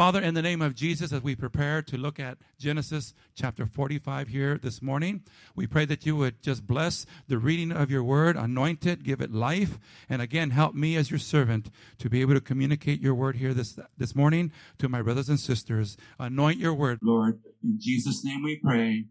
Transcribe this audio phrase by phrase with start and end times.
[0.00, 4.28] Father, in the name of Jesus, as we prepare to look at Genesis chapter 45
[4.28, 5.22] here this morning,
[5.54, 9.20] we pray that you would just bless the reading of your word, anoint it, give
[9.20, 9.78] it life,
[10.08, 13.52] and again, help me as your servant to be able to communicate your word here
[13.52, 15.98] this, this morning to my brothers and sisters.
[16.18, 17.38] Anoint your word, Lord.
[17.62, 19.04] In Jesus' name we pray.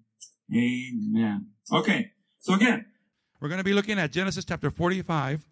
[0.51, 1.49] Amen.
[1.71, 2.87] Okay, so again,
[3.39, 5.45] we're going to be looking at Genesis chapter 45,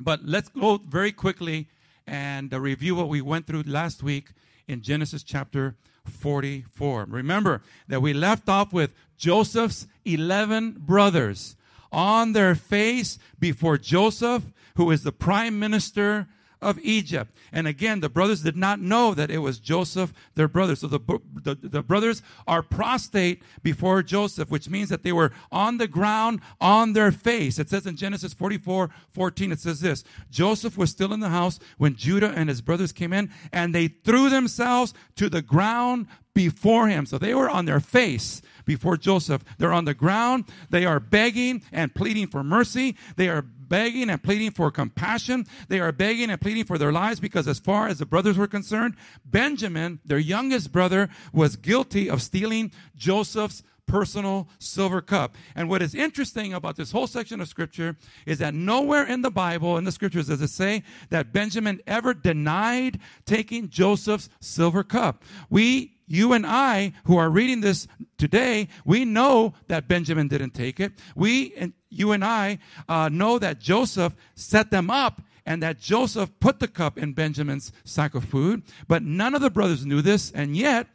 [0.00, 1.68] but let's go very quickly
[2.06, 4.30] and review what we went through last week
[4.68, 7.06] in Genesis chapter 44.
[7.08, 11.56] Remember that we left off with Joseph's 11 brothers
[11.92, 14.44] on their face before Joseph,
[14.76, 16.26] who is the prime minister
[16.64, 17.36] of Egypt.
[17.52, 20.74] And again, the brothers did not know that it was Joseph, their brother.
[20.74, 20.98] So the,
[21.42, 26.40] the, the, brothers are prostrate before Joseph, which means that they were on the ground
[26.60, 27.58] on their face.
[27.58, 31.60] It says in Genesis 44 14, it says this Joseph was still in the house
[31.78, 36.88] when Judah and his brothers came in, and they threw themselves to the ground before
[36.88, 37.06] him.
[37.06, 39.44] So they were on their face before Joseph.
[39.58, 40.44] They're on the ground.
[40.70, 42.96] They are begging and pleading for mercy.
[43.16, 45.46] They are begging and pleading for compassion.
[45.68, 48.46] They are begging and pleading for their lives because, as far as the brothers were
[48.46, 55.36] concerned, Benjamin, their youngest brother, was guilty of stealing Joseph's personal silver cup.
[55.54, 59.30] And what is interesting about this whole section of scripture is that nowhere in the
[59.30, 65.24] Bible, in the scriptures, does it say that Benjamin ever denied taking Joseph's silver cup.
[65.50, 67.86] We you and I who are reading this
[68.18, 70.92] today, we know that Benjamin didn't take it.
[71.14, 76.30] We and you and I uh, know that Joseph set them up and that Joseph
[76.40, 78.62] put the cup in Benjamin's sack of food.
[78.88, 80.88] But none of the brothers knew this, and yet,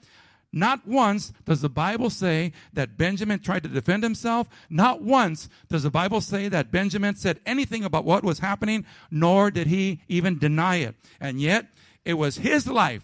[0.51, 4.47] not once does the Bible say that Benjamin tried to defend himself.
[4.67, 9.51] Not once does the Bible say that Benjamin said anything about what was happening, nor
[9.51, 10.95] did he even deny it.
[11.19, 11.67] And yet,
[12.03, 13.03] it was his life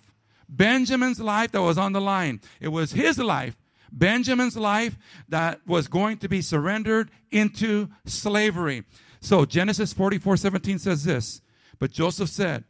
[0.50, 2.42] Benjamin's life that was on the line.
[2.60, 3.58] It was his life,
[3.92, 4.98] Benjamin's life,
[5.30, 8.84] that was going to be surrendered into slavery.
[9.20, 11.42] So Genesis 44 17 says this
[11.80, 12.64] But Joseph said,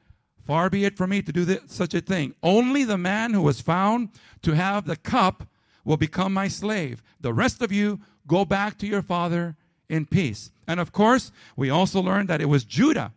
[0.45, 2.35] Far be it from me to do this, such a thing.
[2.44, 4.09] Only the man who was found
[4.44, 5.47] to have the cup
[5.83, 7.01] will become my slave.
[7.19, 9.55] The rest of you go back to your father
[9.89, 10.51] in peace.
[10.67, 13.13] And of course, we also learned that it was Judah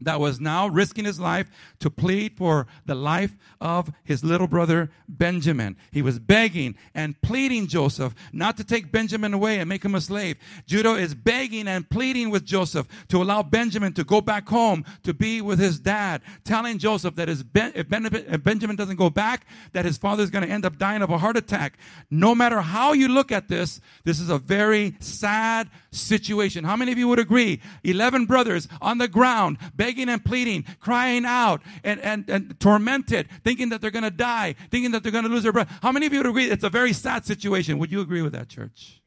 [0.00, 1.48] that was now risking his life
[1.80, 5.76] to plead for the life of his little brother Benjamin.
[5.90, 10.00] He was begging and pleading Joseph not to take Benjamin away and make him a
[10.00, 10.36] slave.
[10.66, 15.14] Judah is begging and pleading with Joseph to allow Benjamin to go back home to
[15.14, 20.22] be with his dad, telling Joseph that if, Benjamin doesn't go back, that his father
[20.22, 21.78] is going to end up dying of a heart attack.
[22.10, 26.64] No matter how you look at this, this is a very sad situation.
[26.64, 27.60] How many of you would agree?
[27.84, 33.68] 11 brothers on the ground begging and pleading, crying out, and, and, and tormented, thinking
[33.68, 35.70] that they're going to die, thinking that they're going to lose their breath.
[35.82, 37.78] How many of you would agree it's a very sad situation?
[37.78, 39.02] Would you agree with that, church?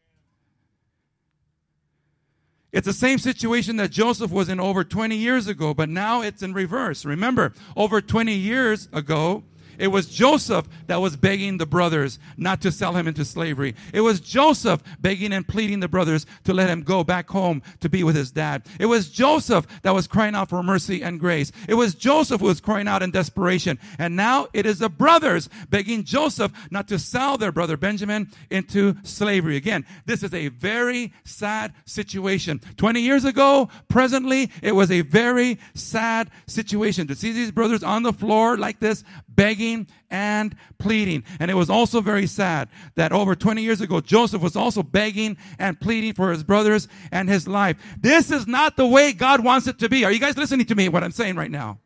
[2.72, 6.44] It's the same situation that Joseph was in over 20 years ago, but now it's
[6.44, 7.06] in reverse.
[7.06, 9.46] Remember, over 20 years ago,
[9.78, 13.76] it was Joseph that was begging the brothers not to sell him into slavery.
[13.94, 17.90] It was Joseph begging and pleading the brothers to let him go back home to
[17.90, 18.66] be with his dad.
[18.80, 21.52] It was Joseph that was crying out for mercy and grace.
[21.68, 23.80] It was Joseph who was crying out in desperation.
[24.00, 28.96] And now it is the brothers begging Joseph not to sell their brother Benjamin into
[29.04, 29.58] slavery.
[29.58, 32.62] Again, this is a very sad situation.
[32.78, 38.04] 20 years ago, presently, it was a very sad situation to see these brothers on
[38.04, 39.04] the floor like this,
[39.38, 41.24] begging and pleading.
[41.40, 45.38] And it was also very sad that over 20 years ago, Joseph was also begging
[45.58, 47.78] and pleading for his brothers and his life.
[47.98, 50.04] This is not the way God wants it to be.
[50.04, 51.80] Are you guys listening to me, what I'm saying right now?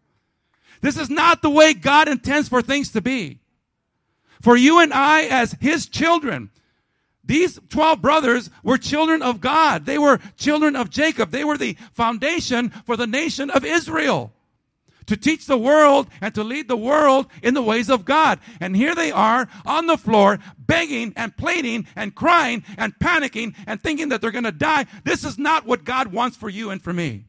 [0.80, 3.40] This is not the way God intends for things to be.
[4.42, 6.50] For you and I, as his children,
[7.24, 9.86] these 12 brothers were children of God.
[9.86, 11.30] They were children of Jacob.
[11.30, 14.34] They were the foundation for the nation of Israel
[15.12, 18.40] to teach the world and to lead the world in the ways of God.
[18.62, 23.82] And here they are on the floor begging and pleading and crying and panicking and
[23.82, 24.86] thinking that they're going to die.
[25.04, 27.26] This is not what God wants for you and for me.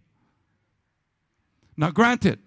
[1.76, 2.38] Now, granted,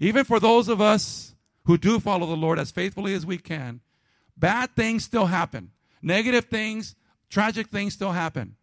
[0.00, 1.34] even for those of us
[1.66, 3.82] who do follow the Lord as faithfully as we can,
[4.38, 5.70] bad things still happen.
[6.00, 6.94] Negative things,
[7.28, 8.56] tragic things still happen.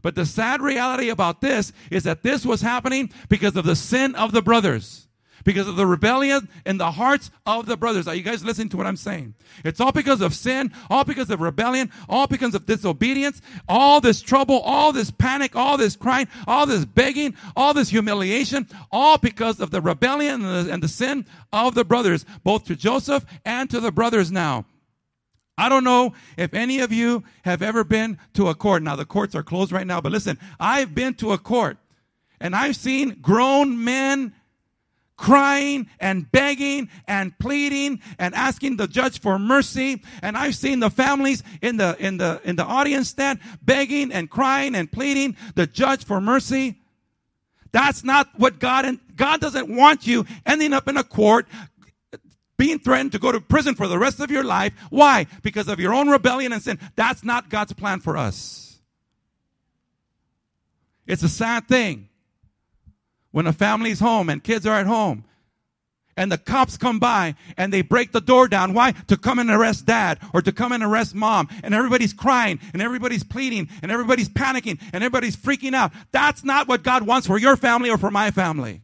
[0.00, 4.14] But the sad reality about this is that this was happening because of the sin
[4.14, 5.06] of the brothers.
[5.44, 8.06] Because of the rebellion in the hearts of the brothers.
[8.08, 9.34] Are you guys listening to what I'm saying?
[9.64, 14.20] It's all because of sin, all because of rebellion, all because of disobedience, all this
[14.20, 19.60] trouble, all this panic, all this crying, all this begging, all this humiliation, all because
[19.60, 23.68] of the rebellion and the, and the sin of the brothers, both to Joseph and
[23.70, 24.64] to the brothers now.
[25.58, 28.82] I don't know if any of you have ever been to a court.
[28.82, 31.76] Now, the courts are closed right now, but listen, I've been to a court
[32.40, 34.32] and I've seen grown men
[35.20, 40.02] crying and begging and pleading and asking the judge for mercy.
[40.22, 44.30] And I've seen the families in the, in the, in the audience stand begging and
[44.30, 46.80] crying and pleading the judge for mercy.
[47.70, 51.46] That's not what God, and God doesn't want you ending up in a court
[52.56, 54.72] being threatened to go to prison for the rest of your life.
[54.88, 55.26] Why?
[55.42, 56.78] Because of your own rebellion and sin.
[56.96, 58.78] That's not God's plan for us.
[61.06, 62.09] It's a sad thing
[63.32, 65.24] when a family's home and kids are at home
[66.20, 68.74] and the cops come by and they break the door down.
[68.74, 68.92] Why?
[69.08, 71.48] To come and arrest dad or to come and arrest mom.
[71.62, 75.92] And everybody's crying and everybody's pleading and everybody's panicking and everybody's freaking out.
[76.12, 78.82] That's not what God wants for your family or for my family.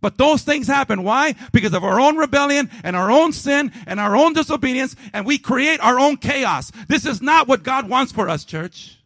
[0.00, 1.02] But those things happen.
[1.02, 1.34] Why?
[1.52, 5.38] Because of our own rebellion and our own sin and our own disobedience and we
[5.38, 6.70] create our own chaos.
[6.88, 8.98] This is not what God wants for us, church.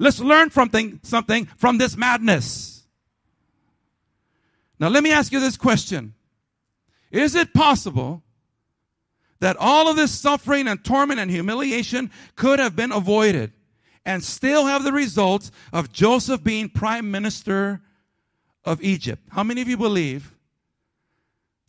[0.00, 2.84] Let's learn something, something from this madness.
[4.78, 6.14] Now let me ask you this question.
[7.10, 8.22] Is it possible
[9.40, 13.52] that all of this suffering and torment and humiliation could have been avoided
[14.06, 17.82] and still have the results of Joseph being prime minister
[18.64, 19.22] of Egypt?
[19.30, 20.34] How many of you believe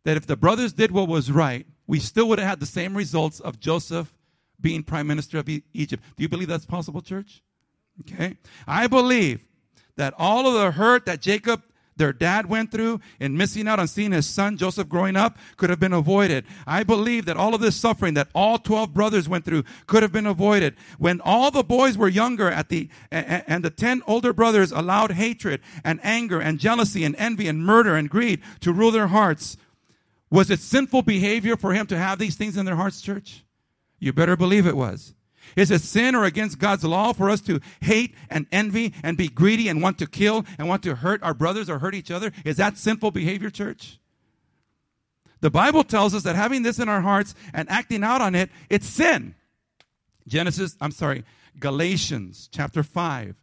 [0.06, 2.96] that if the brothers did what was right, we still would have had the same
[2.96, 4.14] results of Joseph
[4.62, 6.02] being prime minister of Egypt?
[6.16, 7.44] Do you believe that's possible, church?
[8.02, 8.38] Okay?
[8.68, 9.46] I believe
[9.96, 11.64] that all of the hurt that Jacob,
[11.96, 15.70] their dad, went through in missing out on seeing his son Joseph growing up could
[15.70, 16.46] have been avoided.
[16.66, 20.12] I believe that all of this suffering that all 12 brothers went through could have
[20.12, 20.76] been avoided.
[20.98, 25.62] When all the boys were younger at the, and the 10 older brothers allowed hatred
[25.84, 29.58] and anger and jealousy and envy and murder and greed to rule their hearts,
[30.32, 33.44] was it sinful behavior for him to have these things in their hearts, church?
[34.00, 35.14] You better believe it was.
[35.56, 39.28] Is it sin or against God's law for us to hate and envy and be
[39.28, 42.32] greedy and want to kill and want to hurt our brothers or hurt each other?
[42.46, 44.00] Is that sinful behavior, church?
[45.42, 48.50] The Bible tells us that having this in our hearts and acting out on it,
[48.70, 49.36] it's sin.
[50.28, 51.26] Genesis, I'm sorry,
[51.60, 53.36] Galatians chapter 5,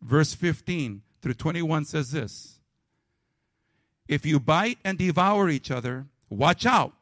[0.00, 2.58] verse 15 through 21 says this
[4.08, 6.94] If you bite and devour each other, watch out,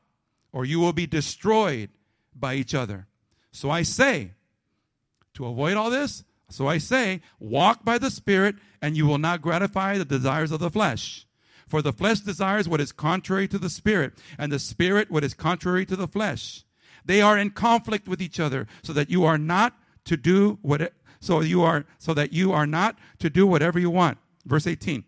[0.52, 1.90] or you will be destroyed
[2.34, 3.06] by each other.
[3.52, 4.32] So I say,
[5.40, 9.40] to avoid all this, so I say, walk by the Spirit, and you will not
[9.40, 11.26] gratify the desires of the flesh.
[11.66, 15.32] For the flesh desires what is contrary to the Spirit, and the Spirit what is
[15.32, 16.64] contrary to the flesh.
[17.04, 20.92] They are in conflict with each other, so that you are not to do what
[21.20, 24.18] so you are so that you are not to do whatever you want.
[24.44, 25.04] Verse 18.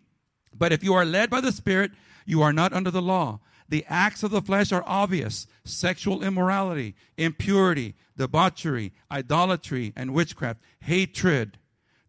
[0.55, 1.91] But if you are led by the Spirit,
[2.25, 3.39] you are not under the law.
[3.73, 11.57] The acts of the flesh are obvious sexual immorality, impurity, debauchery, idolatry, and witchcraft, hatred,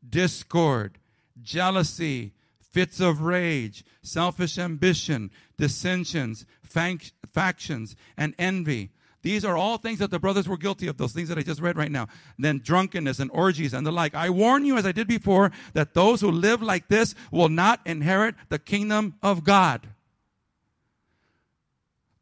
[0.07, 0.99] discord,
[1.41, 8.91] jealousy, fits of rage, selfish ambition, dissensions, factions, and envy.
[9.23, 11.63] These are all things that the brothers were guilty of, those things that I just
[11.63, 12.09] read right now.
[12.39, 14.15] Then drunkenness and orgies and the like.
[14.15, 17.81] I warn you, as I did before, that those who live like this will not
[17.87, 19.89] inherit the kingdom of God.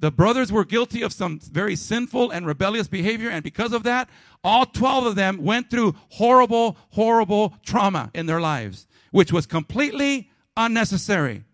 [0.02, 4.08] The brothers were guilty of some very sinful and rebellious behavior, and because of that,
[4.43, 10.29] all 12 of them went through horrible, horrible trauma in their lives, which was completely
[10.56, 11.44] unnecessary.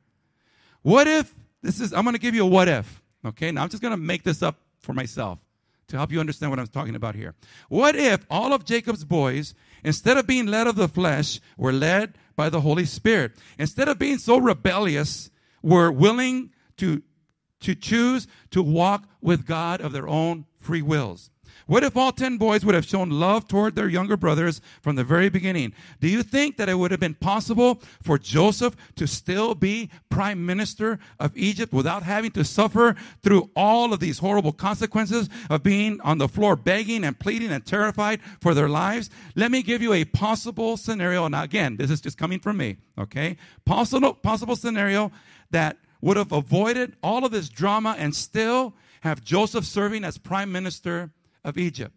[0.81, 3.53] What if, this is, I'm to give you a what if, okay?
[3.53, 5.39] Now I'm just to make this up for myself
[5.89, 7.35] to help you understand what I'm talking about here.
[7.69, 12.17] What if all of Jacob's boys, instead of being led of the flesh, were led
[12.35, 13.33] by the Holy Spirit?
[13.59, 15.31] Instead of being so rebellious,
[15.63, 17.03] were willing to
[17.61, 21.31] to choose to walk with God of their own free wills.
[21.69, 25.05] What if all 10 boys would have shown love toward their younger brothers from the
[25.05, 25.75] very beginning?
[26.01, 30.47] Do you think that it would have been possible for Joseph to still be prime
[30.47, 36.01] minister of Egypt without having to suffer through all of these horrible consequences of being
[36.01, 39.11] on the floor begging and pleading and terrified for their lives?
[39.37, 41.29] Let me give you a possible scenario.
[41.29, 43.37] Now, again, this is just coming from me, okay?
[43.67, 45.13] Possible, possible scenario
[45.51, 50.53] that would have avoided all of this drama and still have Joseph serving as prime
[50.53, 51.11] minister
[51.45, 51.95] of Egypt.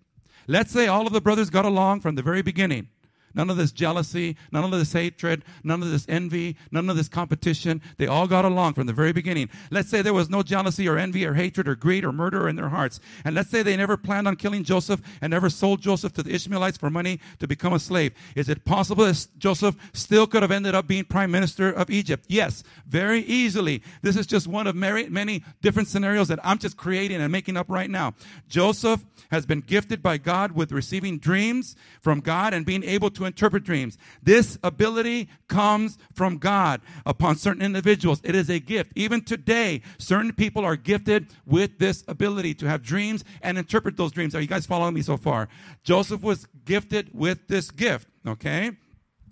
[0.47, 2.89] Let's say all of the brothers got along from the very beginning.
[3.33, 7.09] None of this jealousy, none of this hatred, none of this envy, none of this
[7.09, 7.81] competition.
[7.97, 9.49] They all got along from the very beginning.
[9.69, 12.55] Let's say there was no jealousy or envy or hatred or greed or murder in
[12.55, 12.99] their hearts.
[13.25, 16.33] And let's say they never planned on killing Joseph and never sold Joseph to the
[16.33, 18.13] Ishmaelites for money to become a slave.
[18.35, 22.25] Is it possible that Joseph still could have ended up being prime minister of Egypt?
[22.27, 23.81] Yes, very easily.
[24.01, 27.57] This is just one of many, many different scenarios that I'm just creating and making
[27.57, 28.13] up right now.
[28.47, 33.20] Joseph has been gifted by God with receiving dreams from God and being able to
[33.25, 33.97] interpret dreams.
[34.21, 38.21] This ability comes from God upon certain individuals.
[38.23, 38.91] It is a gift.
[38.95, 44.11] Even today, certain people are gifted with this ability to have dreams and interpret those
[44.11, 44.35] dreams.
[44.35, 45.49] Are you guys following me so far?
[45.83, 48.71] Joseph was gifted with this gift, okay?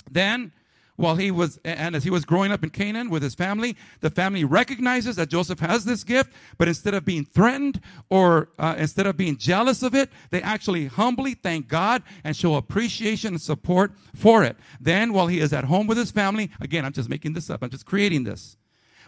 [0.09, 0.51] Then
[0.99, 4.09] while he was, and as he was growing up in Canaan with his family, the
[4.09, 7.79] family recognizes that Joseph has this gift, but instead of being threatened
[8.09, 12.55] or uh, instead of being jealous of it, they actually humbly thank God and show
[12.55, 14.57] appreciation and support for it.
[14.81, 17.63] Then, while he is at home with his family, again, I'm just making this up,
[17.63, 18.57] I'm just creating this.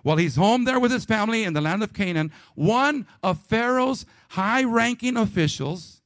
[0.04, 4.06] While he's home there with his family in the land of Canaan, one of Pharaoh's
[4.30, 6.02] high ranking officials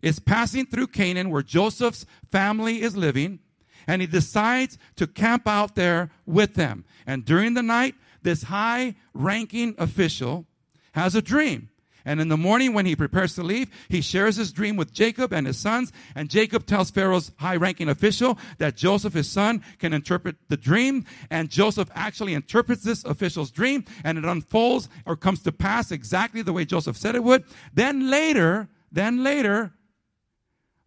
[0.00, 3.40] is passing through Canaan where Joseph's family is living
[3.86, 6.84] and he decides to camp out there with them.
[7.06, 10.46] And during the night, this high ranking official
[10.92, 11.68] has a dream.
[12.04, 15.32] And in the morning, when he prepares to leave, he shares his dream with Jacob
[15.32, 15.92] and his sons.
[16.14, 21.04] And Jacob tells Pharaoh's high ranking official that Joseph, his son, can interpret the dream.
[21.30, 26.42] And Joseph actually interprets this official's dream, and it unfolds or comes to pass exactly
[26.42, 27.44] the way Joseph said it would.
[27.74, 29.72] Then later, then later,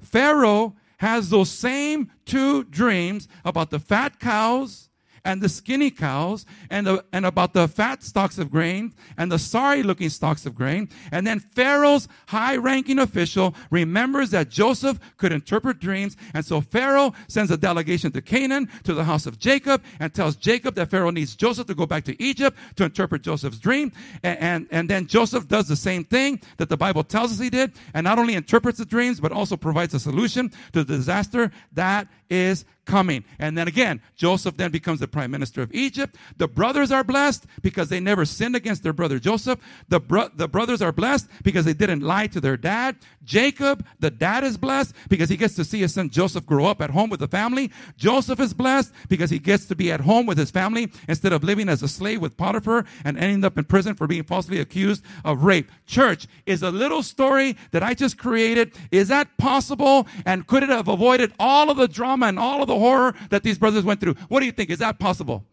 [0.02, 4.90] Pharaoh has those same two dreams about the fat cows
[5.26, 9.40] and the skinny cows and, the, and about the fat stalks of grain and the
[9.40, 10.90] sorry looking stalks of grain.
[11.12, 16.18] And then Pharaoh's high ranking official remembers that Joseph could interpret dreams.
[16.34, 20.36] And so Pharaoh sends a delegation to Canaan to the house of Jacob and tells
[20.36, 23.92] Jacob that Pharaoh needs Joseph to go back to Egypt to interpret Joseph's dream.
[24.24, 27.50] And, and, and then Joseph does the same thing that the Bible tells us he
[27.50, 31.52] did and not only interprets the dreams, but also provides a solution to the disaster
[31.74, 33.24] that is coming.
[33.40, 36.16] And then again, Joseph then becomes the prime minister of Egypt.
[36.38, 39.60] The brothers are blessed because they never sinned against their brother Joseph.
[39.90, 42.98] The, bro- the brothers are blessed because they didn't lie to their dad.
[43.24, 46.82] Jacob, the dad is blessed because he gets to see his son Joseph grow up
[46.82, 47.72] at home with the family.
[47.98, 51.44] Joseph is blessed because he gets to be at home with his family instead of
[51.44, 55.04] living as a slave with Potiphar and ending up in prison for being falsely accused
[55.24, 55.72] of rape.
[55.86, 58.74] Church is a little story that I just created.
[58.92, 60.08] Is that possible?
[60.26, 63.14] And could it have avoided all of the drama and all of the the horror
[63.30, 64.16] that these brothers went through.
[64.28, 64.70] What do you think?
[64.70, 65.44] Is that possible?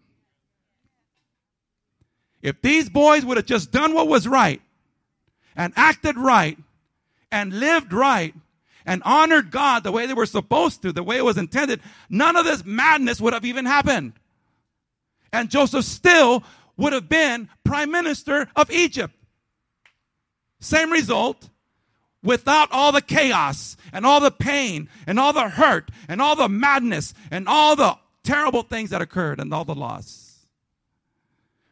[2.42, 4.62] If these boys would have just done what was right
[5.54, 6.58] and acted right
[7.30, 8.34] and lived right
[8.86, 12.36] and honored God the way they were supposed to, the way it was intended, none
[12.36, 14.14] of this madness would have even happened.
[15.32, 16.42] And Joseph still
[16.76, 19.14] would have been prime minister of Egypt.
[20.60, 21.50] Same result
[22.22, 26.48] without all the chaos and all the pain and all the hurt and all the
[26.48, 30.46] madness and all the terrible things that occurred and all the loss.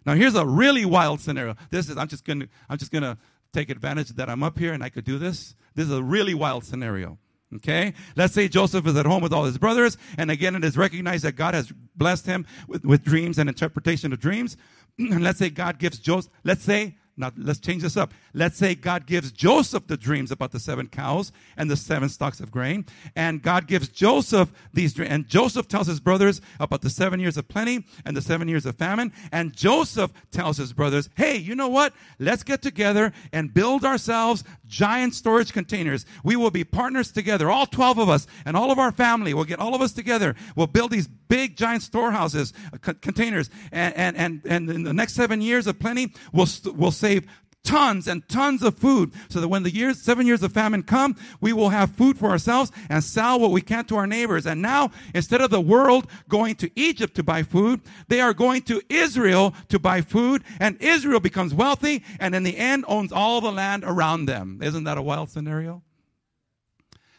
[0.07, 1.55] Now here's a really wild scenario.
[1.71, 3.19] This is I'm just gonna I'm just gonna
[3.53, 5.55] take advantage that I'm up here and I could do this.
[5.75, 7.19] This is a really wild scenario.
[7.57, 7.95] Okay?
[8.17, 11.25] Let's say Joseph is at home with all his brothers, and again it is recognized
[11.25, 14.57] that God has blessed him with, with dreams and interpretation of dreams.
[14.99, 18.15] and let's say God gives Joseph, let's say now, let's change this up.
[18.33, 22.39] Let's say God gives Joseph the dreams about the seven cows and the seven stalks
[22.39, 22.87] of grain.
[23.17, 25.11] And God gives Joseph these dreams.
[25.11, 28.67] And Joseph tells his brothers about the seven years of plenty and the seven years
[28.67, 29.13] of famine.
[29.33, 31.93] And Joseph tells his brothers, hey, you know what?
[32.21, 36.07] Let's get together and build ourselves giant storage containers.
[36.23, 39.35] We will be partners together, all 12 of us and all of our family.
[39.35, 40.37] We'll get all of us together.
[40.55, 43.51] We'll build these big giant storehouses, uh, containers.
[43.73, 47.27] And, and, and, and in the next seven years of plenty, we'll, we'll save
[47.65, 51.17] tons and tons of food so that when the years, seven years of famine come,
[51.41, 54.47] we will have food for ourselves and sell what we can to our neighbors.
[54.47, 58.63] And now, instead of the world going to Egypt to buy food, they are going
[58.63, 63.41] to Israel to buy food and Israel becomes wealthy and in the end owns all
[63.41, 64.61] the land around them.
[64.63, 65.83] Isn't that a wild scenario?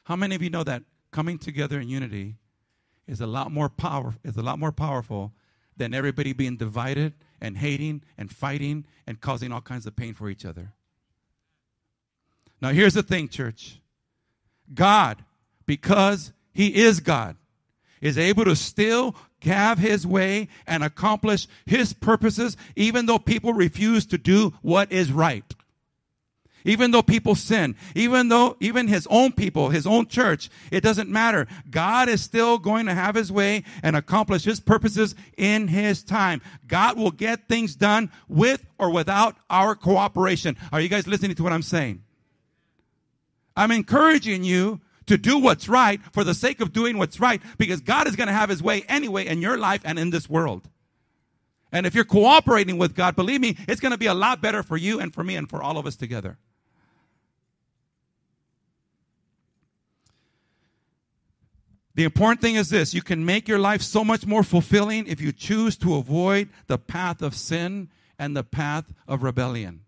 [0.06, 2.38] How many of you know that coming together in unity
[3.08, 5.34] is a lot more power, is a lot more powerful
[5.78, 10.30] than everybody being divided and hating and fighting and causing all kinds of pain for
[10.30, 10.74] each other.
[12.62, 13.80] Now, here's the thing, church
[14.74, 15.24] God,
[15.66, 17.38] because He is God,
[18.02, 24.06] is able to still have His way and accomplish His purposes, even though people refuse
[24.08, 25.56] to do what is right.
[26.66, 31.10] Even though people sin, even though even his own people, his own church, it doesn't
[31.10, 31.48] matter.
[31.70, 36.42] God is still going to have his way and accomplish his purposes in his time.
[36.68, 40.58] God will get things done with or without our cooperation.
[40.72, 42.04] Are you guys listening to what I'm saying?
[43.56, 47.82] I'm encouraging you to do what's right for the sake of doing what's right because
[47.82, 50.70] God is going to have his way anyway in your life and in this world.
[51.72, 54.64] And if you're cooperating with God, believe me, it's going to be a lot better
[54.64, 56.38] for you and for me and for all of us together.
[62.00, 65.20] The important thing is this you can make your life so much more fulfilling if
[65.20, 69.82] you choose to avoid the path of sin and the path of rebellion.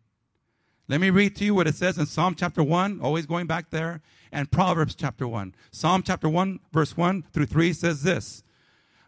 [0.89, 3.70] Let me read to you what it says in Psalm chapter 1, always going back
[3.70, 5.56] there, and Proverbs chapter 1.
[5.72, 8.44] Psalm chapter 1, verse 1 through 3 says this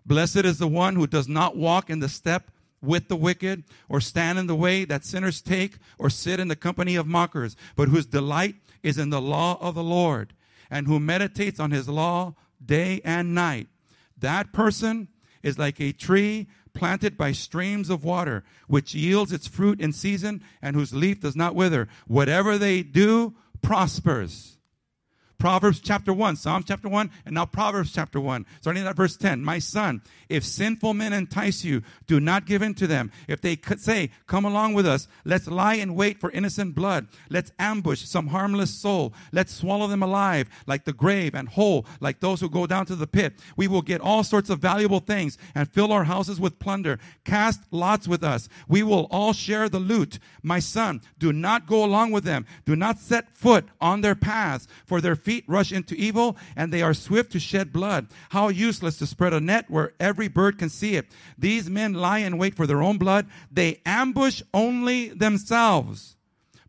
[0.06, 4.00] Blessed is the one who does not walk in the step with the wicked, or
[4.00, 7.90] stand in the way that sinners take, or sit in the company of mockers, but
[7.90, 10.32] whose delight is in the law of the Lord,
[10.72, 13.67] and who meditates on his law day and night.
[14.17, 15.10] That person
[15.41, 20.43] is like a tree planted by streams of water, which yields its fruit in season
[20.62, 21.88] and whose leaf does not wither.
[22.08, 24.58] Whatever they do prospers.
[25.44, 28.46] Proverbs chapter 1, Psalm chapter 1, and now Proverbs chapter 1.
[28.62, 29.44] Starting at verse 10.
[29.44, 33.12] My son, if sinful men entice you, do not give in to them.
[33.28, 37.08] If they say, Come along with us, let's lie in wait for innocent blood.
[37.30, 39.14] Let's ambush some harmless soul.
[39.34, 42.96] Let's swallow them alive like the grave and whole like those who go down to
[42.96, 43.34] the pit.
[43.58, 47.00] We will get all sorts of valuable things and fill our houses with plunder.
[47.26, 48.48] Cast lots with us.
[48.70, 50.20] We will all share the loot.
[50.42, 52.46] My son, do not go along with them.
[52.64, 56.72] Do not set foot on their paths, for their feet feet rush into evil, and
[56.72, 58.08] they are swift to shed blood.
[58.30, 61.08] How useless to spread a net where every bird can see it.
[61.38, 63.25] These men lie in wait for their own blood.
[63.52, 66.16] They ambush only themselves.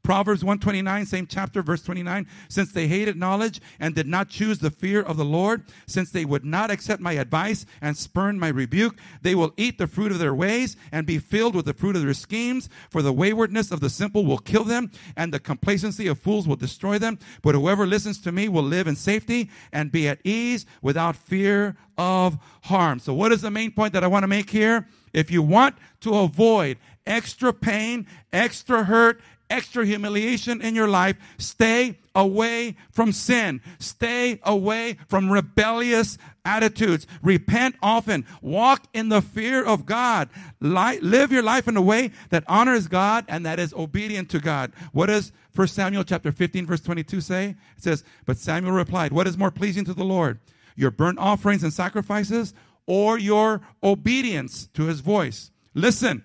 [0.05, 2.27] Proverbs 129, same chapter, verse 29.
[2.51, 6.27] Since they hated knowledge and did not choose the fear of the Lord, since they
[6.27, 10.19] would not accept my advice and spurn my rebuke, they will eat the fruit of
[10.19, 12.69] their ways and be filled with the fruit of their schemes.
[12.91, 16.57] For the waywardness of the simple will kill them, and the complacency of fools will
[16.57, 17.19] destroy them.
[17.41, 21.77] But whoever listens to me will live in safety and be at ease without fear
[21.97, 22.99] of harm.
[22.99, 24.87] So, what is the main point that I want to make here?
[25.15, 29.21] If you want to avoid extra pain, extra hurt,
[29.51, 33.61] extra humiliation in your life, stay away from sin.
[33.79, 37.07] Stay away from rebellious attitudes.
[37.23, 38.27] Repent often.
[38.41, 40.29] Walk in the fear of God.
[40.61, 44.73] live your life in a way that honors God and that is obedient to God.
[44.93, 47.57] What does 1 Samuel chapter 15 verse 22 say?
[47.77, 50.39] It says, But Samuel replied, What is more pleasing to the Lord?
[50.77, 52.55] Your burnt offerings and sacrifices
[52.87, 55.51] or your obedience to his voice?
[55.75, 56.25] Listen,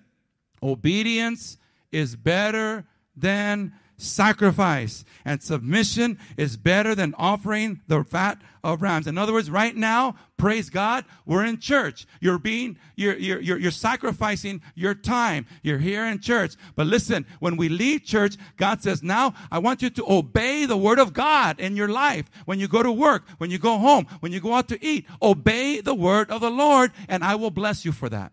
[0.62, 1.56] obedience
[1.90, 2.86] is better
[3.20, 5.04] than sacrifice.
[5.24, 9.06] And submission is better than offering the fat of rams.
[9.06, 12.06] In other words, right now, praise God, we're in church.
[12.20, 15.46] You're being, you're, you're, you're, you're, sacrificing your time.
[15.62, 16.54] You're here in church.
[16.76, 20.76] But listen, when we leave church, God says, now I want you to obey the
[20.76, 22.30] word of God in your life.
[22.46, 25.06] When you go to work, when you go home, when you go out to eat,
[25.22, 28.32] obey the word of the Lord and I will bless you for that.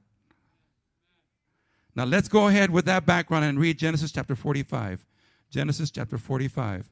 [1.98, 5.04] Now let's go ahead with that background and read Genesis chapter 45.
[5.50, 6.92] Genesis chapter 45.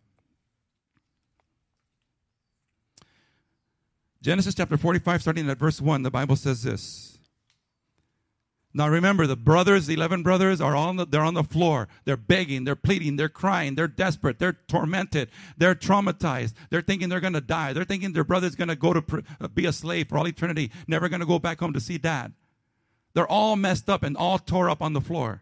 [4.24, 7.20] Genesis chapter 45, starting at verse 1, the Bible says this.
[8.74, 11.88] Now remember, the brothers, the 11 brothers, are on the, they're on the floor.
[12.06, 16.56] They're begging, they're pleading, they're crying, they're desperate, they're tormented, they're traumatized.
[16.72, 17.74] They're thinking they're going to die.
[17.74, 19.20] They're thinking their brother's going to go to pr-
[19.54, 22.34] be a slave for all eternity, never going to go back home to see dad.
[23.16, 25.42] They're all messed up and all tore up on the floor.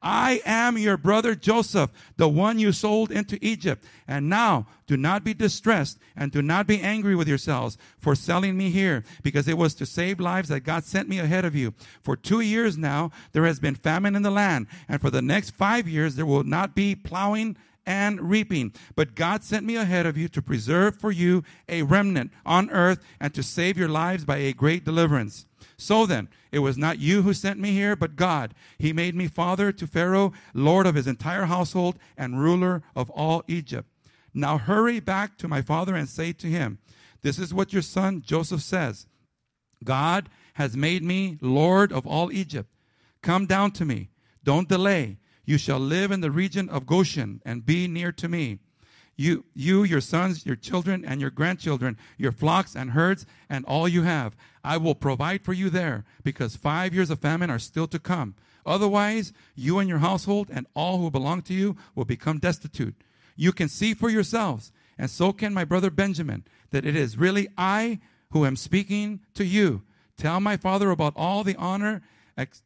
[0.00, 3.84] I am your brother Joseph, the one you sold into Egypt.
[4.06, 8.56] And now do not be distressed and do not be angry with yourselves for selling
[8.56, 11.74] me here, because it was to save lives that God sent me ahead of you.
[12.00, 15.50] For two years now, there has been famine in the land, and for the next
[15.50, 18.72] five years, there will not be plowing and reaping.
[18.94, 23.02] But God sent me ahead of you to preserve for you a remnant on earth
[23.18, 25.46] and to save your lives by a great deliverance.
[25.78, 28.52] So then, it was not you who sent me here, but God.
[28.78, 33.44] He made me father to Pharaoh, lord of his entire household, and ruler of all
[33.46, 33.88] Egypt.
[34.34, 36.78] Now hurry back to my father and say to him,
[37.22, 39.06] This is what your son Joseph says
[39.84, 42.68] God has made me Lord of all Egypt.
[43.22, 44.10] Come down to me.
[44.42, 45.18] Don't delay.
[45.44, 48.58] You shall live in the region of Goshen and be near to me.
[49.20, 53.88] You, you, your sons, your children, and your grandchildren, your flocks and herds, and all
[53.88, 54.36] you have.
[54.62, 58.36] I will provide for you there, because five years of famine are still to come.
[58.64, 62.94] Otherwise, you and your household and all who belong to you will become destitute.
[63.34, 67.48] You can see for yourselves, and so can my brother Benjamin, that it is really
[67.58, 67.98] I
[68.30, 69.82] who am speaking to you.
[70.16, 72.02] Tell my father about all the honor
[72.36, 72.62] ex-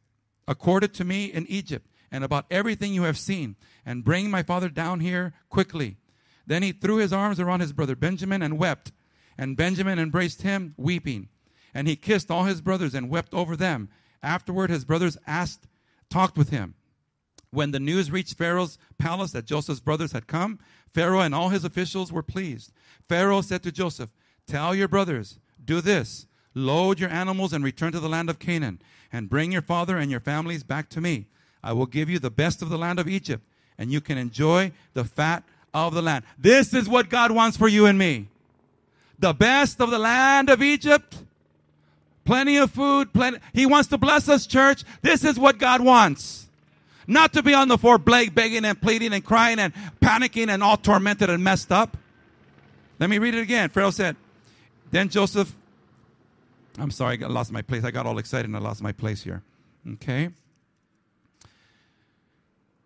[0.47, 4.69] accorded to me in Egypt and about everything you have seen, and bring my father
[4.69, 5.97] down here quickly.
[6.45, 8.91] Then he threw his arms around his brother Benjamin and wept.
[9.37, 11.29] And Benjamin embraced him, weeping.
[11.73, 13.89] And he kissed all his brothers and wept over them.
[14.21, 15.67] Afterward, his brothers asked,
[16.09, 16.75] talked with him.
[17.49, 20.59] When the news reached Pharaoh's palace that Joseph's brothers had come,
[20.93, 22.71] Pharaoh and all his officials were pleased.
[23.07, 24.09] Pharaoh said to Joseph,
[24.47, 28.81] Tell your brothers, do this Load your animals and return to the land of Canaan,
[29.11, 31.27] and bring your father and your families back to me.
[31.63, 34.71] I will give you the best of the land of Egypt, and you can enjoy
[34.93, 36.25] the fat of the land.
[36.37, 38.27] This is what God wants for you and me.
[39.19, 41.17] The best of the land of Egypt.
[42.25, 43.39] Plenty of food, plenty.
[43.53, 44.83] He wants to bless us, church.
[45.01, 46.47] This is what God wants.
[47.05, 50.77] Not to be on the floor begging and pleading and crying and panicking and all
[50.77, 51.97] tormented and messed up.
[52.99, 53.69] Let me read it again.
[53.69, 54.15] Pharaoh said,
[54.89, 55.53] Then Joseph
[56.79, 57.83] I'm sorry, I lost my place.
[57.83, 59.43] I got all excited and I lost my place here.
[59.93, 60.29] Okay.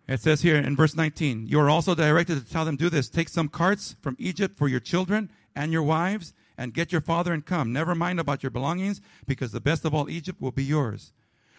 [0.08, 3.10] It says here in verse 19, you are also directed to tell them, do this.
[3.10, 7.34] Take some carts from Egypt for your children and your wives and get your father
[7.34, 7.74] and come.
[7.74, 11.12] Never mind about your belongings because the best of all Egypt will be yours.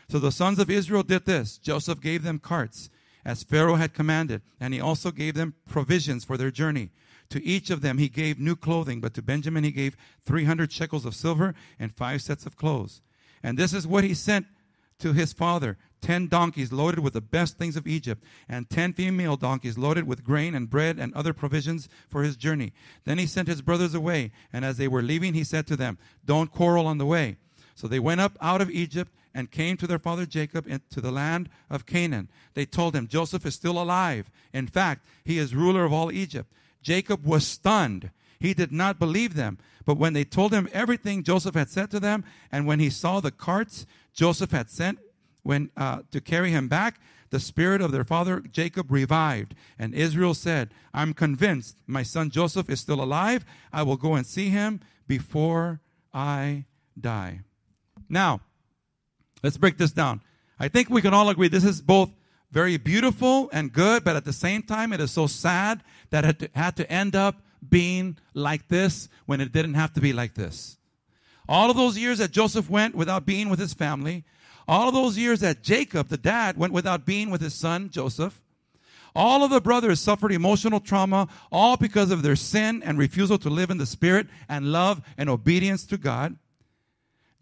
[0.10, 1.60] So the sons of Israel did this.
[1.60, 2.90] Joseph gave them carts
[3.24, 6.90] as Pharaoh had commanded, and he also gave them provisions for their journey.
[7.30, 11.06] To each of them he gave new clothing, but to Benjamin he gave 300 shekels
[11.06, 13.02] of silver and five sets of clothes.
[13.44, 14.48] And this is what he sent
[15.00, 19.38] to his father ten donkeys loaded with the best things of Egypt, and ten female
[19.38, 22.74] donkeys loaded with grain and bread and other provisions for his journey.
[23.06, 25.98] Then he sent his brothers away, and as they were leaving, he said to them,
[26.26, 27.38] Don't quarrel on the way.
[27.76, 31.12] So they went up out of Egypt and came to their father Jacob into the
[31.12, 32.30] land of Canaan.
[32.54, 34.30] They told him, Joseph is still alive.
[34.54, 36.52] In fact, he is ruler of all Egypt.
[36.82, 38.12] Jacob was stunned.
[38.40, 39.58] He did not believe them.
[39.86, 43.20] But when they told him everything Joseph had said to them, and when he saw
[43.20, 45.00] the carts Joseph had sent
[45.50, 49.56] when uh, to carry him back, the spirit of their father Jacob revived.
[49.80, 53.44] And Israel said, I'm convinced my son Joseph is still alive.
[53.74, 55.82] I will go and see him before
[56.14, 56.66] I
[57.00, 57.40] die.
[58.08, 58.42] Now,
[59.42, 60.22] let's break this down.
[60.60, 62.12] I think we can all agree this is both
[62.52, 65.82] very beautiful and good, but at the same time, it is so sad
[66.12, 70.14] that it had to end up being like this when it didn't have to be
[70.14, 70.78] like this.
[71.48, 74.26] All of those years that Joseph went without being with his family,
[74.70, 78.40] all of those years that Jacob, the dad, went without being with his son, Joseph,
[79.16, 83.50] all of the brothers suffered emotional trauma, all because of their sin and refusal to
[83.50, 86.38] live in the spirit and love and obedience to God.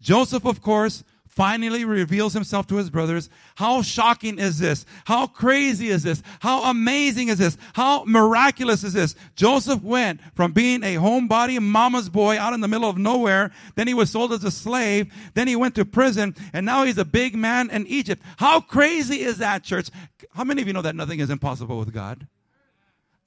[0.00, 1.04] Joseph, of course,
[1.38, 3.30] finally reveals himself to his brothers.
[3.54, 4.84] How shocking is this?
[5.04, 6.20] How crazy is this?
[6.40, 7.56] How amazing is this?
[7.74, 9.14] How miraculous is this?
[9.36, 13.52] Joseph went from being a homebody mama's boy out in the middle of nowhere.
[13.76, 15.12] Then he was sold as a slave.
[15.34, 18.20] Then he went to prison and now he's a big man in Egypt.
[18.36, 19.90] How crazy is that church?
[20.34, 22.26] How many of you know that nothing is impossible with God?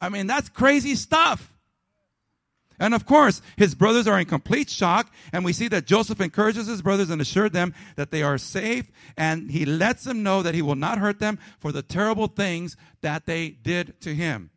[0.02, 1.50] I mean, that's crazy stuff.
[2.82, 5.14] And of course, his brothers are in complete shock.
[5.32, 8.92] And we see that Joseph encourages his brothers and assures them that they are safe.
[9.16, 12.76] And he lets them know that he will not hurt them for the terrible things
[13.02, 14.50] that they did to him.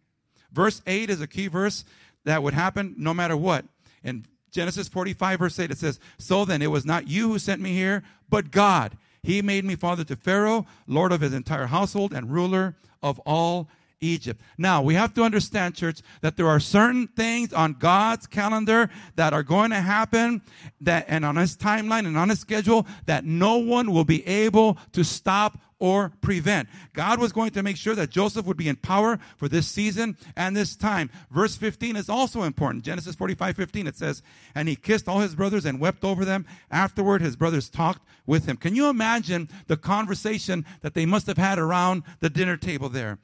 [0.51, 1.85] Verse 8 is a key verse
[2.25, 3.67] that would happen no matter what.
[4.03, 7.61] In Genesis 45, verse 8, it says, So then, it was not you who sent
[7.61, 8.97] me here, but God.
[9.23, 13.69] He made me father to Pharaoh, lord of his entire household, and ruler of all
[14.01, 14.41] Egypt.
[14.59, 19.33] Now, we have to understand, church, that there are certain things on God's calendar that
[19.33, 20.43] are going to happen
[20.81, 24.79] that, and on his timeline and on his schedule that no one will be able
[24.93, 26.69] to stop or prevent.
[26.93, 30.17] God was going to make sure that Joseph would be in power for this season
[30.37, 31.11] and this time.
[31.31, 32.85] Verse 15 is also important.
[32.85, 34.23] Genesis 45, 15, it says,
[34.55, 36.47] And he kissed all his brothers and wept over them.
[36.71, 38.57] Afterward, his brothers talked with him.
[38.57, 43.19] Can you imagine the conversation that they must have had around the dinner table there?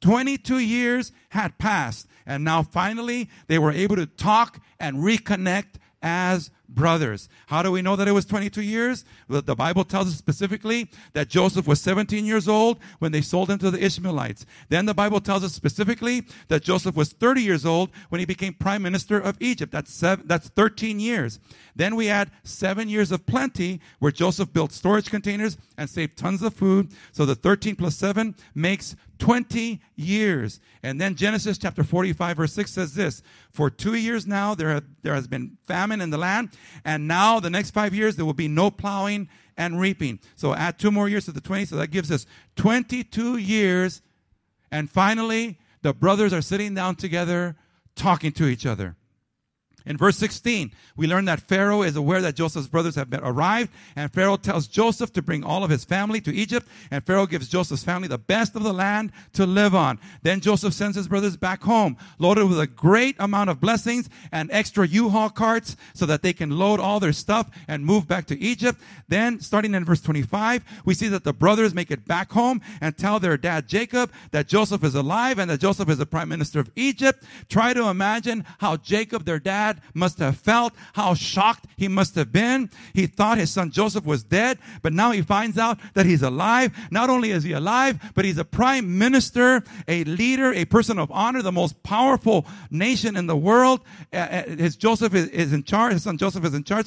[0.00, 6.50] 22 years had passed, and now finally they were able to talk and reconnect as
[6.68, 7.28] brothers.
[7.46, 9.04] How do we know that it was 22 years?
[9.28, 13.50] Well, the Bible tells us specifically that Joseph was 17 years old when they sold
[13.50, 14.46] him to the Ishmaelites.
[14.68, 18.54] Then the Bible tells us specifically that Joseph was 30 years old when he became
[18.54, 19.72] prime minister of Egypt.
[19.72, 21.38] That's seven, that's 13 years.
[21.74, 26.42] Then we add seven years of plenty where Joseph built storage containers and saved tons
[26.42, 26.90] of food.
[27.12, 30.60] So the 13 plus seven makes 20 years.
[30.82, 34.84] And then Genesis chapter 45 verse 6 says this, for two years now there, have,
[35.02, 36.50] there has been famine in the land
[36.84, 40.18] and now the next five years there will be no plowing and reaping.
[40.36, 42.26] So add two more years to the 20, so that gives us
[42.56, 44.02] 22 years.
[44.70, 47.56] And finally, the brothers are sitting down together
[47.94, 48.96] talking to each other.
[49.86, 54.12] In verse 16, we learn that Pharaoh is aware that Joseph's brothers have arrived, and
[54.12, 57.84] Pharaoh tells Joseph to bring all of his family to Egypt, and Pharaoh gives Joseph's
[57.84, 60.00] family the best of the land to live on.
[60.22, 64.50] Then Joseph sends his brothers back home, loaded with a great amount of blessings and
[64.50, 68.38] extra U-Haul carts so that they can load all their stuff and move back to
[68.40, 68.80] Egypt.
[69.08, 72.96] Then, starting in verse 25, we see that the brothers make it back home and
[72.96, 76.58] tell their dad Jacob that Joseph is alive and that Joseph is the prime minister
[76.58, 77.22] of Egypt.
[77.48, 82.32] Try to imagine how Jacob, their dad, must have felt, how shocked he must have
[82.32, 82.70] been.
[82.94, 86.76] He thought his son Joseph was dead, but now he finds out that he's alive.
[86.90, 91.10] Not only is he alive, but he's a prime minister, a leader, a person of
[91.10, 93.80] honor, the most powerful nation in the world.
[94.12, 96.86] Uh, uh, his Joseph is, in charge, his son Joseph is in charge.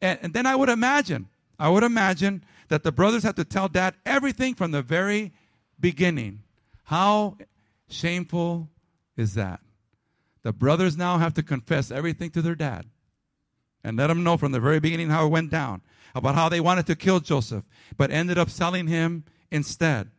[0.00, 3.94] And then I would imagine, I would imagine that the brothers had to tell dad
[4.06, 5.32] everything from the very
[5.80, 6.42] beginning.
[6.84, 7.36] How
[7.88, 8.68] shameful
[9.16, 9.60] is that?
[10.42, 12.86] The brothers now have to confess everything to their dad
[13.84, 15.82] and let him know from the very beginning how it went down
[16.14, 17.64] about how they wanted to kill Joseph,
[17.96, 20.10] but ended up selling him instead.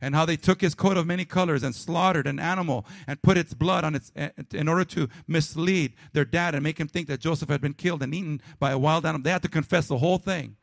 [0.00, 3.38] And how they took his coat of many colors and slaughtered an animal and put
[3.38, 7.06] its blood on its eh, in order to mislead their dad and make him think
[7.06, 9.22] that Joseph had been killed and eaten by a wild animal.
[9.22, 10.56] They had to confess the whole thing.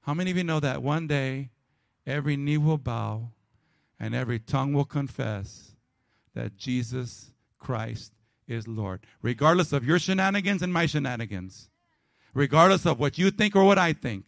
[0.00, 1.50] How many of you know that one day
[2.04, 3.28] every knee will bow
[4.00, 5.76] and every tongue will confess
[6.34, 7.31] that Jesus
[7.62, 8.12] Christ
[8.48, 9.00] is Lord.
[9.22, 11.70] Regardless of your shenanigans and my shenanigans,
[12.34, 14.24] regardless of what you think or what I think,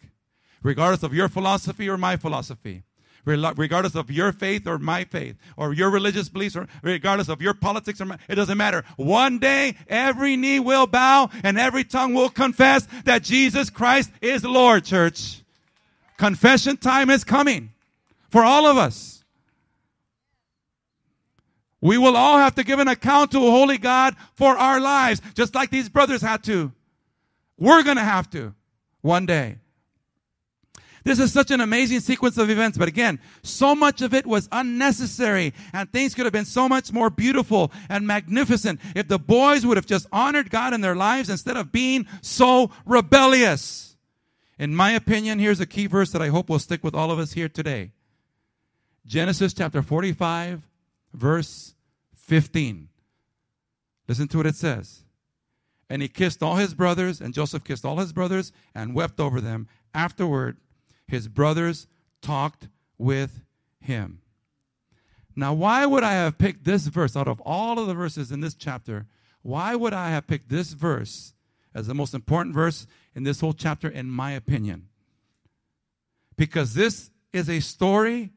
[0.62, 2.84] regardless of your philosophy or my philosophy,
[3.24, 7.54] regardless of your faith or my faith, or your religious beliefs, or regardless of your
[7.54, 8.84] politics or my, it doesn't matter.
[8.96, 14.44] One day, every knee will bow and every tongue will confess that Jesus Christ is
[14.44, 15.42] Lord, church.
[16.18, 17.70] Confession time is coming
[18.30, 19.23] for all of us.
[21.84, 25.20] We will all have to give an account to a holy God for our lives,
[25.34, 26.72] just like these brothers had to.
[27.58, 28.54] We're going to have to
[29.02, 29.58] one day.
[31.04, 34.48] This is such an amazing sequence of events, but again, so much of it was
[34.50, 39.66] unnecessary, and things could have been so much more beautiful and magnificent if the boys
[39.66, 43.98] would have just honored God in their lives instead of being so rebellious.
[44.58, 47.18] In my opinion, here's a key verse that I hope will stick with all of
[47.18, 47.90] us here today
[49.04, 50.66] Genesis chapter 45,
[51.12, 51.73] verse
[52.26, 52.88] 15.
[54.08, 55.04] Listen to what it says.
[55.90, 59.40] And he kissed all his brothers, and Joseph kissed all his brothers and wept over
[59.40, 59.68] them.
[59.92, 60.56] Afterward,
[61.06, 61.86] his brothers
[62.22, 63.42] talked with
[63.80, 64.20] him.
[65.36, 68.40] Now, why would I have picked this verse out of all of the verses in
[68.40, 69.06] this chapter?
[69.42, 71.34] Why would I have picked this verse
[71.74, 74.88] as the most important verse in this whole chapter, in my opinion?
[76.36, 78.30] Because this is a story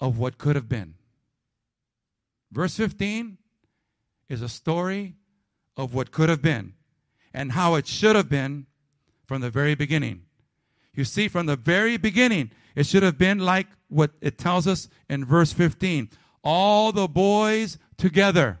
[0.00, 0.94] of what could have been.
[2.54, 3.36] Verse 15
[4.28, 5.16] is a story
[5.76, 6.74] of what could have been
[7.34, 8.66] and how it should have been
[9.26, 10.22] from the very beginning.
[10.94, 14.88] You see, from the very beginning, it should have been like what it tells us
[15.10, 16.08] in verse 15
[16.44, 18.60] all the boys together,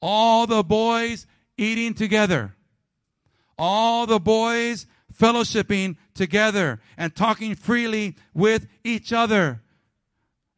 [0.00, 2.54] all the boys eating together,
[3.58, 9.62] all the boys fellowshipping together and talking freely with each other.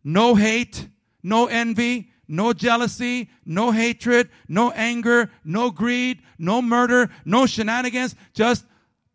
[0.05, 0.89] No hate,
[1.23, 8.65] no envy, no jealousy, no hatred, no anger, no greed, no murder, no shenanigans, just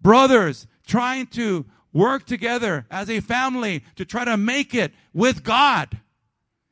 [0.02, 6.00] brothers trying to work together as a family to try to make it with God.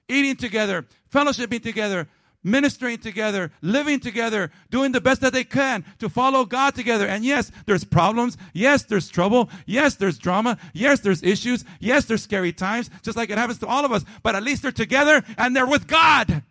[0.08, 2.08] Eating together, fellowshipping together,
[2.46, 7.08] ministering together, living together, doing the best that they can to follow God together.
[7.08, 8.38] And yes, there's problems.
[8.54, 9.50] Yes, there's trouble.
[9.66, 10.58] Yes, there's drama.
[10.74, 11.66] Yes, there's issues.
[11.80, 14.06] Yes, there's scary times, just like it happens to all of us.
[14.24, 16.44] But at least they're together and they're with God.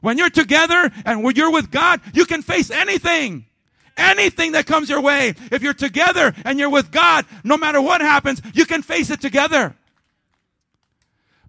[0.00, 3.46] When you're together and when you're with God, you can face anything.
[3.96, 5.34] Anything that comes your way.
[5.50, 9.20] If you're together and you're with God, no matter what happens, you can face it
[9.20, 9.74] together.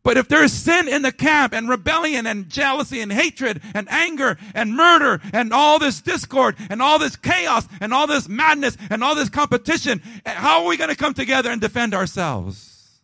[0.10, 3.88] But if there is sin in the camp and rebellion and jealousy and hatred and
[3.92, 8.76] anger and murder and all this discord and all this chaos and all this madness
[8.90, 13.00] and all this competition, how are we going to come together and defend ourselves?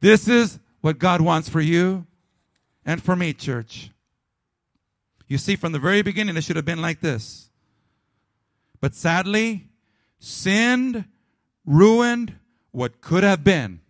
[0.00, 2.06] This is what God wants for you
[2.86, 3.90] and for me, church.
[5.28, 7.50] You see, from the very beginning, it should have been like this.
[8.80, 9.68] But sadly,
[10.20, 11.04] sin
[11.66, 12.34] ruined
[12.76, 13.80] what could have been.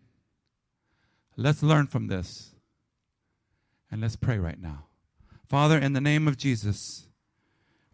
[1.37, 2.55] Let's learn from this.
[3.91, 4.85] And let's pray right now.
[5.49, 7.09] Father, in the name of Jesus,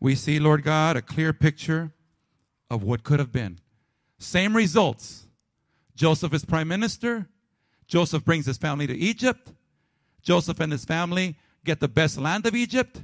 [0.01, 1.93] we see, Lord God, a clear picture
[2.71, 3.59] of what could have been.
[4.19, 5.25] Same results.
[5.97, 7.27] Joseph is prime minister.
[7.87, 9.51] Joseph brings his family to Egypt.
[10.21, 13.01] Joseph and his family get the best land of Egypt.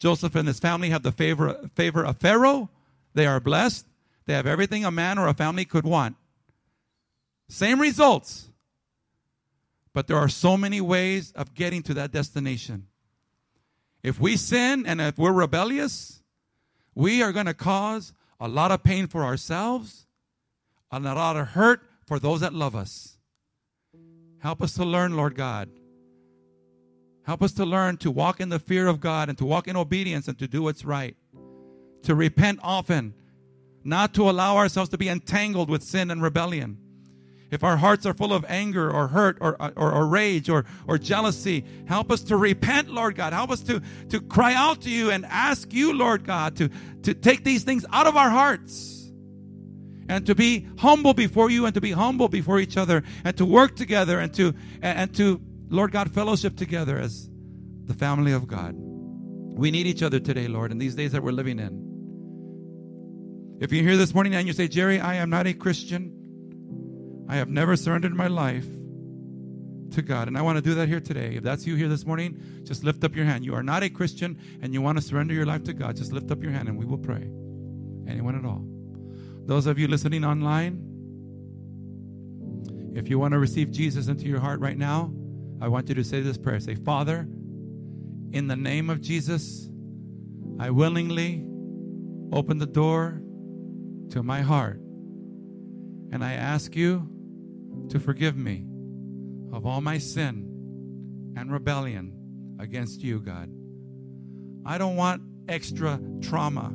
[0.00, 2.70] Joseph and his family have the favor, favor of Pharaoh.
[3.14, 3.86] They are blessed.
[4.26, 6.16] They have everything a man or a family could want.
[7.48, 8.48] Same results.
[9.92, 12.86] But there are so many ways of getting to that destination.
[14.02, 16.22] If we sin and if we're rebellious,
[16.94, 20.06] we are going to cause a lot of pain for ourselves
[20.92, 23.18] and a lot of hurt for those that love us.
[24.38, 25.68] Help us to learn, Lord God.
[27.24, 29.76] Help us to learn to walk in the fear of God and to walk in
[29.76, 31.16] obedience and to do what's right.
[32.04, 33.14] To repent often,
[33.84, 36.78] not to allow ourselves to be entangled with sin and rebellion.
[37.50, 40.98] If our hearts are full of anger or hurt or, or, or, rage or, or
[40.98, 43.32] jealousy, help us to repent, Lord God.
[43.32, 43.80] Help us to,
[44.10, 46.68] to cry out to you and ask you, Lord God, to,
[47.04, 49.10] to take these things out of our hearts
[50.08, 53.44] and to be humble before you and to be humble before each other and to
[53.44, 57.28] work together and to and to Lord God fellowship together as
[57.84, 58.74] the family of God.
[58.74, 61.88] We need each other today, Lord, in these days that we're living in.
[63.60, 66.12] If you're here this morning and you say, Jerry, I am not a Christian,
[67.28, 68.66] I have never surrendered my life
[69.92, 70.28] to God.
[70.28, 71.36] And I want to do that here today.
[71.36, 73.44] If that's you here this morning, just lift up your hand.
[73.44, 76.12] You are not a Christian and you want to surrender your life to God, just
[76.12, 77.28] lift up your hand and we will pray.
[78.06, 78.64] Anyone at all.
[79.46, 80.84] Those of you listening online,
[82.94, 85.12] if you want to receive Jesus into your heart right now,
[85.60, 86.60] I want you to say this prayer.
[86.60, 87.28] Say, Father,
[88.32, 89.68] in the name of Jesus,
[90.58, 91.44] I willingly
[92.32, 93.22] open the door
[94.10, 94.80] to my heart.
[96.10, 97.08] And I ask you
[97.90, 98.64] to forgive me
[99.52, 102.12] of all my sin and rebellion
[102.58, 103.50] against you, God.
[104.66, 106.74] I don't want extra trauma,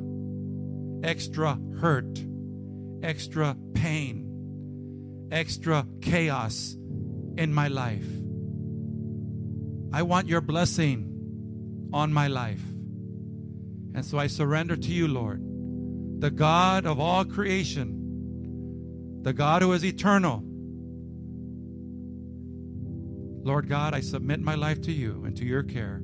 [1.04, 2.18] extra hurt
[3.04, 6.74] extra pain, extra chaos
[7.36, 8.06] in my life.
[9.92, 12.62] I want your blessing on my life.
[13.94, 15.40] And so I surrender to you, Lord,
[16.20, 20.42] the God of all creation, the God who is eternal.
[23.44, 25.96] Lord God, I submit my life to you and to your care.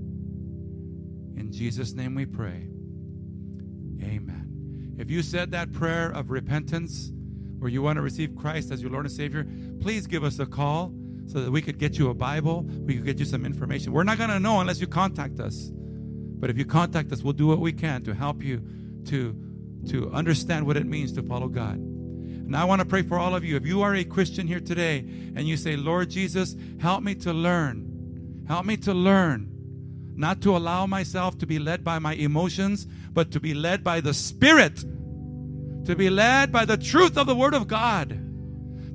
[1.37, 2.69] In Jesus' name we pray.
[4.03, 4.95] Amen.
[4.99, 7.11] If you said that prayer of repentance
[7.63, 9.47] or you want to receive Christ as your Lord and Savior,
[9.81, 10.93] please give us a call
[11.27, 13.93] so that we could get you a Bible, we could get you some information.
[13.93, 15.71] We're not going to know unless you contact us.
[15.73, 18.63] But if you contact us, we'll do what we can to help you
[19.07, 19.35] to,
[19.89, 21.79] to understand what it means to follow God.
[22.51, 23.55] And I want to pray for all of you.
[23.55, 27.33] If you are a Christian here today and you say, Lord Jesus, help me to
[27.33, 29.47] learn, help me to learn
[30.17, 34.01] not to allow myself to be led by my emotions, but to be led by
[34.01, 38.19] the Spirit, to be led by the truth of the Word of God.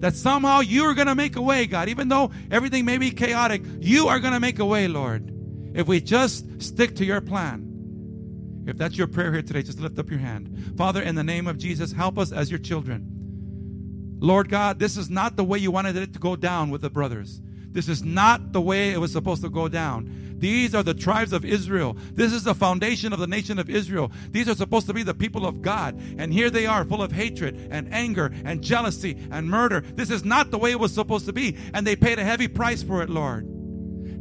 [0.01, 1.87] That somehow you are going to make a way, God.
[1.87, 5.31] Even though everything may be chaotic, you are going to make a way, Lord.
[5.73, 8.65] If we just stick to your plan.
[8.67, 10.73] If that's your prayer here today, just lift up your hand.
[10.75, 13.14] Father, in the name of Jesus, help us as your children.
[14.19, 16.89] Lord God, this is not the way you wanted it to go down with the
[16.89, 17.41] brothers.
[17.71, 20.37] This is not the way it was supposed to go down.
[20.37, 21.97] These are the tribes of Israel.
[22.13, 24.11] This is the foundation of the nation of Israel.
[24.31, 25.99] These are supposed to be the people of God.
[26.17, 29.81] And here they are, full of hatred and anger and jealousy and murder.
[29.81, 31.57] This is not the way it was supposed to be.
[31.73, 33.47] And they paid a heavy price for it, Lord.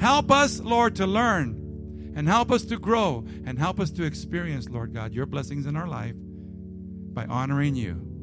[0.01, 4.69] Help us, Lord, to learn and help us to grow and help us to experience,
[4.69, 8.14] Lord God, your blessings in our life by honoring you.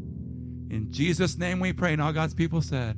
[0.72, 1.94] In Jesus' name we pray.
[1.94, 2.98] And all God's people said,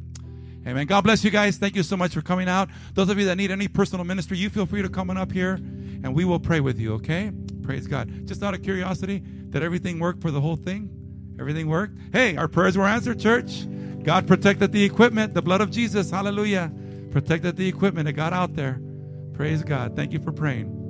[0.66, 0.86] Amen.
[0.86, 1.58] God bless you guys.
[1.58, 2.70] Thank you so much for coming out.
[2.94, 5.32] Those of you that need any personal ministry, you feel free to come on up
[5.32, 7.32] here and we will pray with you, okay?
[7.64, 8.28] Praise God.
[8.28, 11.36] Just out of curiosity, did everything work for the whole thing?
[11.40, 11.98] Everything worked?
[12.14, 13.66] Hey, our prayers were answered, church.
[14.04, 16.12] God protected the equipment, the blood of Jesus.
[16.12, 16.72] Hallelujah.
[17.12, 18.08] Protected the equipment.
[18.08, 18.80] It got out there.
[19.34, 19.96] Praise God.
[19.96, 20.83] Thank you for praying.